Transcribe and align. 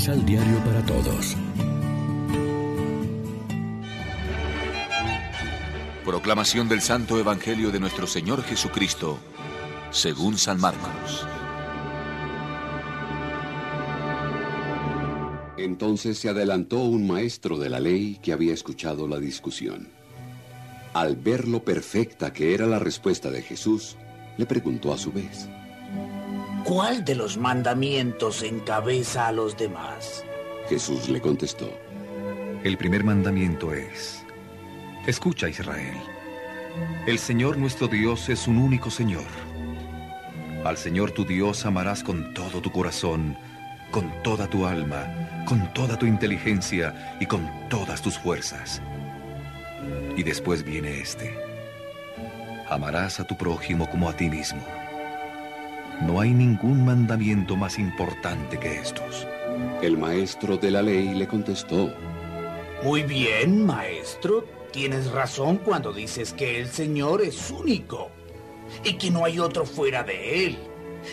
Misal 0.00 0.24
Diario 0.24 0.56
para 0.64 0.82
Todos. 0.86 1.36
Proclamación 6.06 6.70
del 6.70 6.80
Santo 6.80 7.18
Evangelio 7.18 7.70
de 7.70 7.80
nuestro 7.80 8.06
Señor 8.06 8.42
Jesucristo, 8.42 9.18
según 9.90 10.38
San 10.38 10.58
Marcos. 10.58 11.26
Entonces 15.58 16.16
se 16.16 16.30
adelantó 16.30 16.78
un 16.78 17.06
maestro 17.06 17.58
de 17.58 17.68
la 17.68 17.78
ley 17.78 18.18
que 18.22 18.32
había 18.32 18.54
escuchado 18.54 19.06
la 19.06 19.18
discusión. 19.18 19.90
Al 20.94 21.16
ver 21.16 21.46
lo 21.46 21.62
perfecta 21.62 22.32
que 22.32 22.54
era 22.54 22.64
la 22.64 22.78
respuesta 22.78 23.30
de 23.30 23.42
Jesús, 23.42 23.98
le 24.38 24.46
preguntó 24.46 24.94
a 24.94 24.96
su 24.96 25.12
vez, 25.12 25.50
¿Cuál 26.64 27.04
de 27.04 27.14
los 27.14 27.36
mandamientos 27.36 28.42
encabeza 28.42 29.28
a 29.28 29.32
los 29.32 29.56
demás? 29.56 30.24
Jesús 30.68 31.08
le 31.08 31.20
contestó, 31.20 31.70
El 32.62 32.76
primer 32.76 33.02
mandamiento 33.04 33.72
es, 33.72 34.24
Escucha 35.06 35.48
Israel, 35.48 35.96
el 37.06 37.18
Señor 37.18 37.56
nuestro 37.56 37.88
Dios 37.88 38.28
es 38.28 38.46
un 38.46 38.58
único 38.58 38.90
Señor. 38.90 39.26
Al 40.64 40.76
Señor 40.76 41.10
tu 41.12 41.24
Dios 41.24 41.64
amarás 41.66 42.04
con 42.04 42.34
todo 42.34 42.60
tu 42.60 42.70
corazón, 42.70 43.36
con 43.90 44.22
toda 44.22 44.46
tu 44.46 44.66
alma, 44.66 45.44
con 45.46 45.72
toda 45.72 45.98
tu 45.98 46.06
inteligencia 46.06 47.16
y 47.20 47.26
con 47.26 47.48
todas 47.68 48.02
tus 48.02 48.18
fuerzas. 48.18 48.80
Y 50.16 50.22
después 50.22 50.62
viene 50.62 51.00
este. 51.00 51.34
Amarás 52.68 53.18
a 53.18 53.24
tu 53.24 53.36
prójimo 53.36 53.88
como 53.88 54.08
a 54.08 54.16
ti 54.16 54.28
mismo. 54.28 54.62
No 56.00 56.18
hay 56.18 56.30
ningún 56.30 56.86
mandamiento 56.86 57.56
más 57.56 57.78
importante 57.78 58.58
que 58.58 58.80
estos. 58.80 59.26
El 59.82 59.98
maestro 59.98 60.56
de 60.56 60.70
la 60.70 60.80
ley 60.80 61.14
le 61.14 61.28
contestó, 61.28 61.92
Muy 62.82 63.02
bien, 63.02 63.66
maestro. 63.66 64.44
Tienes 64.72 65.10
razón 65.10 65.58
cuando 65.58 65.92
dices 65.92 66.32
que 66.32 66.58
el 66.58 66.68
Señor 66.68 67.20
es 67.20 67.50
único 67.50 68.10
y 68.82 68.94
que 68.94 69.10
no 69.10 69.26
hay 69.26 69.40
otro 69.40 69.66
fuera 69.66 70.02
de 70.02 70.46
Él. 70.46 70.58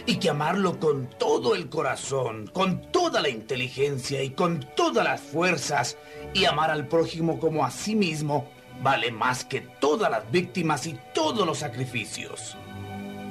Y 0.05 0.17
que 0.17 0.29
amarlo 0.29 0.79
con 0.79 1.09
todo 1.17 1.53
el 1.53 1.67
corazón, 1.67 2.49
con 2.53 2.89
toda 2.91 3.21
la 3.21 3.29
inteligencia 3.29 4.23
y 4.23 4.29
con 4.29 4.65
todas 4.75 5.03
las 5.03 5.19
fuerzas, 5.19 5.97
y 6.33 6.45
amar 6.45 6.71
al 6.71 6.87
prójimo 6.87 7.39
como 7.39 7.65
a 7.65 7.71
sí 7.71 7.95
mismo, 7.95 8.49
vale 8.81 9.11
más 9.11 9.43
que 9.43 9.61
todas 9.61 10.09
las 10.09 10.29
víctimas 10.31 10.87
y 10.87 10.97
todos 11.13 11.45
los 11.45 11.59
sacrificios. 11.59 12.57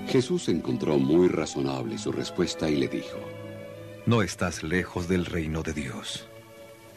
Jesús 0.08 0.48
encontró 0.48 0.98
muy 0.98 1.28
razonable 1.28 1.98
su 1.98 2.12
respuesta 2.12 2.70
y 2.70 2.76
le 2.76 2.88
dijo, 2.88 3.18
No 4.06 4.22
estás 4.22 4.62
lejos 4.62 5.08
del 5.08 5.26
reino 5.26 5.62
de 5.62 5.72
Dios. 5.72 6.28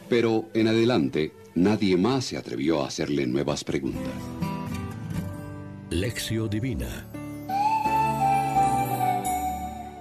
pero 0.08 0.46
en 0.54 0.66
adelante 0.66 1.32
nadie 1.54 1.96
más 1.96 2.24
se 2.24 2.36
atrevió 2.36 2.82
a 2.82 2.88
hacerle 2.88 3.28
nuevas 3.28 3.62
preguntas. 3.62 4.12
Lección 5.90 6.50
Divina. 6.50 7.06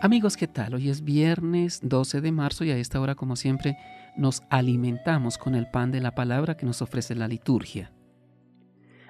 Amigos, 0.02 0.36
¿qué 0.36 0.48
tal? 0.48 0.74
Hoy 0.76 0.90
es 0.90 1.04
viernes 1.04 1.80
12 1.84 2.22
de 2.22 2.32
marzo 2.32 2.64
y 2.64 2.72
a 2.72 2.78
esta 2.78 3.00
hora, 3.02 3.14
como 3.16 3.36
siempre, 3.36 3.78
nos 4.18 4.42
alimentamos 4.50 5.38
con 5.38 5.54
el 5.56 5.70
pan 5.70 5.92
de 5.92 6.00
la 6.02 6.16
palabra 6.16 6.58
que 6.58 6.66
nos 6.66 6.82
ofrece 6.82 7.14
la 7.16 7.28
liturgia. 7.28 7.92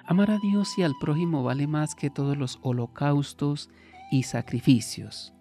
Amar 0.04 0.30
a 0.32 0.38
Dios 0.38 0.76
y 0.76 0.82
al 0.82 0.92
prójimo 1.00 1.44
vale 1.44 1.66
más 1.66 1.94
que 1.94 2.10
todos 2.10 2.36
los 2.36 2.58
holocaustos 2.62 3.70
y 4.10 4.24
sacrificios. 4.24 5.32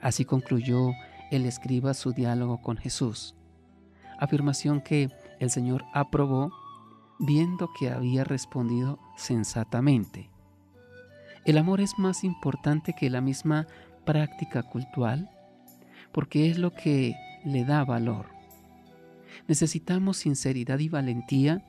Así 0.00 0.24
concluyó 0.24 0.90
el 1.30 1.46
escriba 1.46 1.94
su 1.94 2.12
diálogo 2.12 2.60
con 2.60 2.76
Jesús. 2.76 3.34
Afirmación 4.18 4.80
que 4.80 5.10
el 5.40 5.50
Señor 5.50 5.84
aprobó 5.92 6.52
viendo 7.18 7.70
que 7.78 7.90
había 7.90 8.24
respondido 8.24 8.98
sensatamente. 9.16 10.30
El 11.44 11.58
amor 11.58 11.80
es 11.80 11.98
más 11.98 12.24
importante 12.24 12.92
que 12.92 13.08
la 13.10 13.20
misma 13.20 13.66
práctica 14.04 14.62
cultural 14.62 15.30
porque 16.12 16.50
es 16.50 16.58
lo 16.58 16.72
que 16.72 17.14
le 17.44 17.64
da 17.64 17.84
valor. 17.84 18.26
Necesitamos 19.48 20.16
sinceridad 20.18 20.78
y 20.78 20.88
valentía 20.88 21.64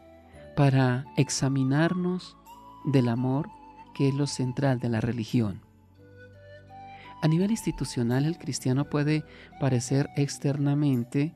para 0.56 1.06
examinarnos 1.18 2.38
del 2.86 3.10
amor 3.10 3.50
que 3.94 4.08
es 4.08 4.16
lo 4.16 4.26
central 4.26 4.80
de 4.80 4.90
la 4.90 5.02
religión. 5.02 5.67
A 7.22 7.28
nivel 7.28 7.52
institucional 7.52 8.26
el 8.26 8.38
cristiano 8.38 8.86
puede 8.86 9.24
parecer 9.60 10.10
externamente 10.16 11.34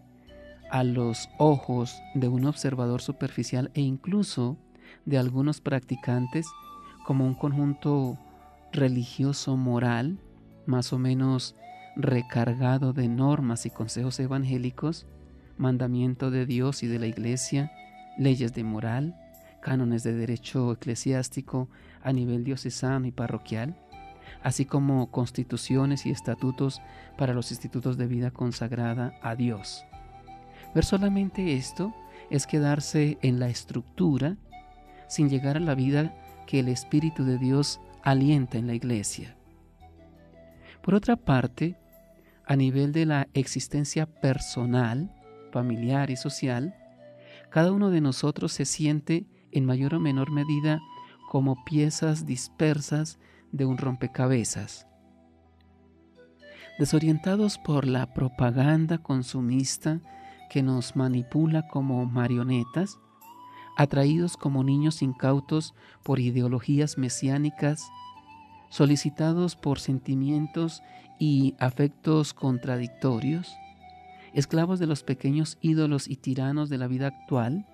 a 0.70 0.84
los 0.84 1.30
ojos 1.38 2.02
de 2.14 2.28
un 2.28 2.46
observador 2.46 3.02
superficial 3.02 3.72
e 3.74 3.82
incluso 3.82 4.58
de 5.06 5.18
algunos 5.18 5.60
practicantes 5.60 6.48
como 7.06 7.26
un 7.26 7.34
conjunto 7.34 8.18
religioso 8.72 9.58
moral 9.58 10.20
más 10.66 10.94
o 10.94 11.00
menos 11.00 11.56
recargado 11.96 12.94
de 12.94 13.08
normas 13.08 13.66
y 13.66 13.70
consejos 13.70 14.20
evangélicos, 14.20 15.08
mandamiento 15.58 16.32
de 16.32 16.46
Dios 16.46 16.84
y 16.84 16.88
de 16.88 17.00
la 17.00 17.08
Iglesia, 17.08 17.72
leyes 18.18 18.54
de 18.54 18.64
moral, 18.64 19.16
cánones 19.62 20.04
de 20.04 20.14
derecho 20.14 20.72
eclesiástico 20.72 21.70
a 22.02 22.14
nivel 22.14 22.44
diocesano 22.44 23.08
y 23.08 23.12
parroquial, 23.12 23.76
así 24.44 24.66
como 24.66 25.12
constituciones 25.12 26.06
y 26.06 26.12
estatutos 26.12 26.82
para 27.18 27.34
los 27.34 27.52
institutos 27.52 27.98
de 27.98 28.08
vida 28.08 28.32
consagrada 28.32 29.14
a 29.22 29.36
Dios. 29.36 29.86
Ver 30.74 30.86
solamente 30.86 31.56
esto 31.56 31.94
es 32.30 32.48
quedarse 32.48 33.18
en 33.22 33.40
la 33.40 33.50
estructura 33.50 34.38
sin 35.08 35.30
llegar 35.30 35.58
a 35.58 35.62
la 35.62 35.76
vida 35.76 36.16
que 36.48 36.60
el 36.60 36.70
Espíritu 36.70 37.26
de 37.26 37.38
Dios 37.38 37.82
alienta 38.04 38.58
en 38.58 38.68
la 38.68 38.74
iglesia. 38.74 39.36
Por 40.82 40.96
otra 40.96 41.16
parte, 41.16 41.78
a 42.46 42.56
nivel 42.56 42.92
de 42.92 43.06
la 43.06 43.28
existencia 43.34 44.06
personal, 44.06 45.14
familiar 45.52 46.10
y 46.10 46.16
social, 46.16 46.76
cada 47.50 47.72
uno 47.72 47.90
de 47.90 48.02
nosotros 48.02 48.54
se 48.54 48.66
siente 48.66 49.26
en 49.52 49.66
mayor 49.66 49.96
o 49.96 50.00
menor 50.00 50.32
medida 50.32 50.80
como 51.30 51.64
piezas 51.66 52.26
dispersas 52.26 53.20
de 53.52 53.66
un 53.66 53.78
rompecabezas. 53.78 54.88
Desorientados 56.80 57.58
por 57.58 57.86
la 57.86 58.14
propaganda 58.14 58.98
consumista 58.98 60.00
que 60.50 60.64
nos 60.64 60.96
manipula 60.96 61.68
como 61.68 62.06
marionetas, 62.06 63.00
atraídos 63.78 64.38
como 64.38 64.64
niños 64.64 65.02
incautos 65.02 65.74
por 66.04 66.20
ideologías 66.20 66.98
mesiánicas, 66.98 67.90
solicitados 68.70 69.56
por 69.56 69.80
sentimientos 69.80 70.82
y 71.20 71.56
afectos 71.60 72.34
contradictorios, 72.34 73.54
esclavos 74.34 74.80
de 74.80 74.88
los 74.88 75.04
pequeños 75.04 75.58
ídolos 75.62 76.10
y 76.10 76.16
tiranos 76.16 76.70
de 76.70 76.78
la 76.78 76.88
vida 76.88 77.08
actual, 77.08 77.66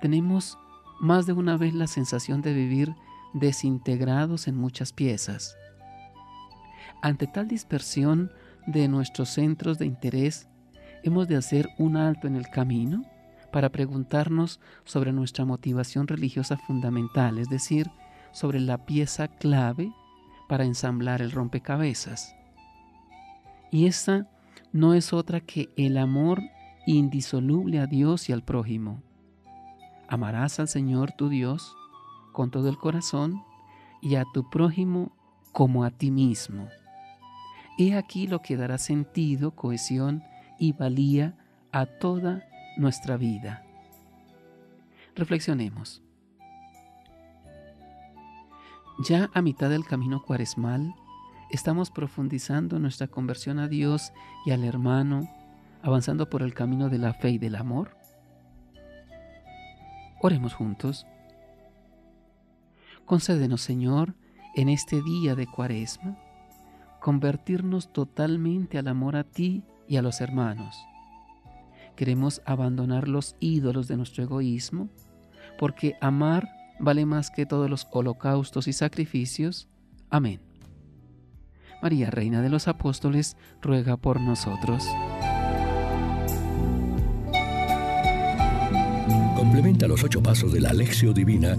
tenemos 0.00 0.58
más 1.00 1.26
de 1.26 1.32
una 1.32 1.56
vez 1.56 1.74
la 1.74 1.86
sensación 1.86 2.42
de 2.42 2.52
vivir 2.52 2.94
desintegrados 3.34 4.48
en 4.48 4.56
muchas 4.56 4.92
piezas. 4.92 5.56
Ante 7.02 7.26
tal 7.26 7.48
dispersión 7.48 8.30
de 8.66 8.88
nuestros 8.88 9.30
centros 9.30 9.78
de 9.78 9.86
interés, 9.86 10.48
hemos 11.02 11.28
de 11.28 11.36
hacer 11.36 11.68
un 11.78 11.96
alto 11.96 12.26
en 12.26 12.36
el 12.36 12.48
camino 12.48 13.04
para 13.50 13.70
preguntarnos 13.70 14.60
sobre 14.84 15.12
nuestra 15.12 15.44
motivación 15.44 16.06
religiosa 16.06 16.56
fundamental, 16.56 17.38
es 17.38 17.48
decir, 17.48 17.90
sobre 18.32 18.60
la 18.60 18.86
pieza 18.86 19.28
clave 19.28 19.92
para 20.48 20.64
ensamblar 20.64 21.22
el 21.22 21.32
rompecabezas. 21.32 22.34
Y 23.70 23.86
esta 23.86 24.28
no 24.72 24.94
es 24.94 25.12
otra 25.12 25.40
que 25.40 25.70
el 25.76 25.98
amor 25.98 26.40
indisoluble 26.86 27.78
a 27.78 27.86
Dios 27.86 28.28
y 28.28 28.32
al 28.32 28.42
prójimo. 28.42 29.02
Amarás 30.08 30.60
al 30.60 30.68
Señor 30.68 31.12
tu 31.12 31.28
Dios 31.28 31.74
con 32.32 32.50
todo 32.50 32.68
el 32.68 32.78
corazón 32.78 33.42
y 34.00 34.16
a 34.16 34.24
tu 34.32 34.48
prójimo 34.50 35.12
como 35.52 35.84
a 35.84 35.90
ti 35.90 36.10
mismo. 36.10 36.68
He 37.78 37.94
aquí 37.94 38.26
lo 38.26 38.40
que 38.40 38.56
dará 38.56 38.78
sentido, 38.78 39.52
cohesión 39.52 40.22
y 40.58 40.72
valía 40.72 41.36
a 41.72 41.86
toda 41.86 42.44
nuestra 42.76 43.16
vida. 43.16 43.64
Reflexionemos. 45.14 46.02
Ya 49.06 49.30
a 49.34 49.42
mitad 49.42 49.70
del 49.70 49.84
camino 49.84 50.22
cuaresmal, 50.22 50.94
estamos 51.50 51.90
profundizando 51.90 52.78
nuestra 52.78 53.08
conversión 53.08 53.58
a 53.58 53.68
Dios 53.68 54.12
y 54.46 54.50
al 54.50 54.64
hermano, 54.64 55.28
avanzando 55.82 56.28
por 56.28 56.42
el 56.42 56.54
camino 56.54 56.88
de 56.88 56.98
la 56.98 57.14
fe 57.14 57.30
y 57.30 57.38
del 57.38 57.56
amor. 57.56 57.96
Oremos 60.20 60.54
juntos. 60.54 61.06
Concédenos, 63.12 63.60
Señor, 63.60 64.14
en 64.54 64.70
este 64.70 65.02
día 65.02 65.34
de 65.34 65.46
cuaresma, 65.46 66.16
convertirnos 66.98 67.92
totalmente 67.92 68.78
al 68.78 68.88
amor 68.88 69.16
a 69.16 69.24
ti 69.24 69.64
y 69.86 69.98
a 69.98 70.02
los 70.02 70.22
hermanos, 70.22 70.74
queremos 71.94 72.40
abandonar 72.46 73.08
los 73.08 73.36
ídolos 73.38 73.86
de 73.86 73.98
nuestro 73.98 74.24
egoísmo, 74.24 74.88
porque 75.58 75.94
amar 76.00 76.48
vale 76.80 77.04
más 77.04 77.30
que 77.30 77.44
todos 77.44 77.68
los 77.68 77.86
holocaustos 77.90 78.66
y 78.66 78.72
sacrificios. 78.72 79.68
Amén. 80.08 80.40
María, 81.82 82.08
Reina 82.08 82.40
de 82.40 82.48
los 82.48 82.66
Apóstoles, 82.66 83.36
ruega 83.60 83.98
por 83.98 84.22
nosotros. 84.22 84.86
Complementa 89.36 89.86
los 89.86 90.02
ocho 90.02 90.22
pasos 90.22 90.50
de 90.54 90.62
la 90.62 90.70
Alexio 90.70 91.12
Divina 91.12 91.58